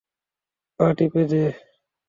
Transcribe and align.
পা 0.79 0.87
টিপে 0.97 1.23
দে। 1.31 1.43